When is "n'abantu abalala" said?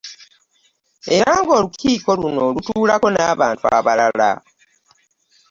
3.11-4.29